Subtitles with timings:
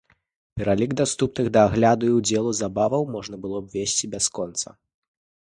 [0.59, 4.67] Пералік даступных да агляду і ўдзелу забаваў можна было б весці бясконца.